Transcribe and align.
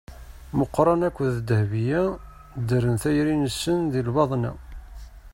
Muqran 0.57 1.01
akked 1.07 1.33
Dehbiya 1.47 2.03
ddren 2.67 2.95
tayri-nsen 3.01 3.79
di 3.91 4.01
lbaḍna. 4.07 4.51